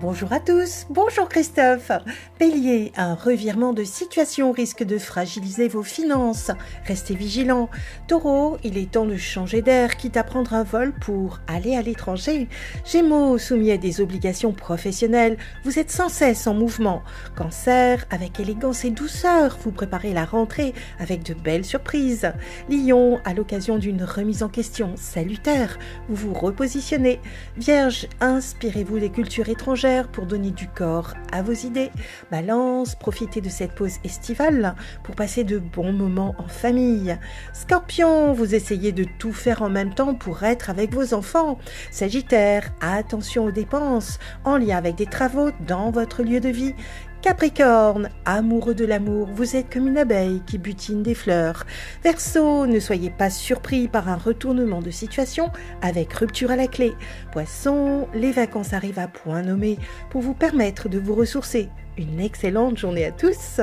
Bonjour 0.00 0.32
à 0.32 0.38
tous, 0.38 0.86
bonjour 0.90 1.28
Christophe. 1.28 1.90
Bélier, 2.38 2.92
un 2.96 3.14
revirement 3.14 3.72
de 3.72 3.82
situation 3.82 4.52
risque 4.52 4.84
de 4.84 4.96
fragiliser 4.96 5.66
vos 5.66 5.82
finances. 5.82 6.52
Restez 6.86 7.16
vigilant. 7.16 7.68
Taureau, 8.06 8.58
il 8.62 8.78
est 8.78 8.92
temps 8.92 9.06
de 9.06 9.16
changer 9.16 9.60
d'air, 9.60 9.96
quitte 9.96 10.16
à 10.16 10.22
prendre 10.22 10.54
un 10.54 10.62
vol 10.62 10.92
pour 11.00 11.40
aller 11.48 11.74
à 11.74 11.82
l'étranger. 11.82 12.46
Gémeaux, 12.86 13.38
soumis 13.38 13.72
à 13.72 13.76
des 13.76 14.00
obligations 14.00 14.52
professionnelles, 14.52 15.36
vous 15.64 15.80
êtes 15.80 15.90
sans 15.90 16.08
cesse 16.08 16.46
en 16.46 16.54
mouvement. 16.54 17.02
Cancer, 17.34 18.04
avec 18.10 18.38
élégance 18.38 18.84
et 18.84 18.90
douceur, 18.90 19.58
vous 19.64 19.72
préparez 19.72 20.12
la 20.12 20.26
rentrée 20.26 20.74
avec 21.00 21.24
de 21.24 21.34
belles 21.34 21.64
surprises. 21.64 22.30
Lion, 22.70 23.18
à 23.24 23.34
l'occasion 23.34 23.78
d'une 23.78 24.04
remise 24.04 24.44
en 24.44 24.48
question 24.48 24.92
salutaire, 24.94 25.76
vous 26.08 26.28
vous 26.28 26.34
repositionnez. 26.34 27.18
Vierge, 27.56 28.06
inspirez-vous 28.20 29.00
des 29.00 29.10
cultures 29.10 29.48
étrangères 29.48 29.87
pour 30.12 30.26
donner 30.26 30.50
du 30.50 30.68
corps 30.68 31.14
à 31.32 31.42
vos 31.42 31.52
idées. 31.52 31.90
Balance, 32.30 32.94
profitez 32.94 33.40
de 33.40 33.48
cette 33.48 33.72
pause 33.72 33.96
estivale 34.04 34.74
pour 35.02 35.14
passer 35.14 35.44
de 35.44 35.58
bons 35.58 35.92
moments 35.92 36.34
en 36.38 36.46
famille. 36.46 37.18
Scorpion, 37.52 38.32
vous 38.32 38.54
essayez 38.54 38.92
de 38.92 39.04
tout 39.18 39.32
faire 39.32 39.62
en 39.62 39.70
même 39.70 39.94
temps 39.94 40.14
pour 40.14 40.42
être 40.42 40.70
avec 40.70 40.92
vos 40.92 41.14
enfants. 41.14 41.58
Sagittaire, 41.90 42.70
attention 42.80 43.46
aux 43.46 43.50
dépenses 43.50 44.18
en 44.44 44.58
lien 44.58 44.76
avec 44.76 44.96
des 44.96 45.06
travaux 45.06 45.50
dans 45.66 45.90
votre 45.90 46.22
lieu 46.22 46.40
de 46.40 46.50
vie. 46.50 46.74
Capricorne, 47.20 48.10
amoureux 48.24 48.74
de 48.74 48.84
l'amour, 48.84 49.28
vous 49.34 49.56
êtes 49.56 49.72
comme 49.72 49.88
une 49.88 49.98
abeille 49.98 50.40
qui 50.46 50.56
butine 50.56 51.02
des 51.02 51.14
fleurs. 51.14 51.66
Verseau, 52.04 52.66
ne 52.66 52.78
soyez 52.78 53.10
pas 53.10 53.28
surpris 53.28 53.88
par 53.88 54.08
un 54.08 54.16
retournement 54.16 54.80
de 54.80 54.90
situation 54.90 55.50
avec 55.82 56.12
rupture 56.12 56.52
à 56.52 56.56
la 56.56 56.68
clé. 56.68 56.92
Poisson, 57.32 58.06
les 58.14 58.30
vacances 58.30 58.72
arrivent 58.72 59.00
à 59.00 59.08
point 59.08 59.42
nommé 59.42 59.78
pour 60.10 60.22
vous 60.22 60.34
permettre 60.34 60.88
de 60.88 60.98
vous 60.98 61.14
ressourcer. 61.14 61.68
Une 61.96 62.20
excellente 62.20 62.78
journée 62.78 63.04
à 63.04 63.10
tous. 63.10 63.60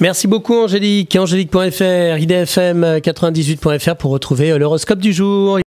Merci 0.00 0.26
beaucoup 0.26 0.54
Angélique. 0.54 1.14
Angélique.fr, 1.14 2.16
idfm98.fr 2.16 3.96
pour 3.96 4.12
retrouver 4.12 4.58
l'horoscope 4.58 4.98
du 4.98 5.12
jour. 5.12 5.58